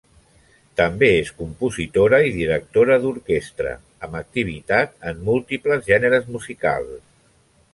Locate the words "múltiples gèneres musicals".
5.29-6.99